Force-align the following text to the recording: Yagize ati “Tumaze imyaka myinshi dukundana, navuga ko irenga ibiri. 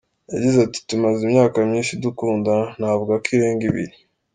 Yagize 0.31 0.57
ati 0.67 0.79
“Tumaze 0.87 1.21
imyaka 1.27 1.57
myinshi 1.69 1.99
dukundana, 2.03 2.65
navuga 2.79 3.13
ko 3.23 3.27
irenga 3.35 3.63
ibiri. 3.69 3.95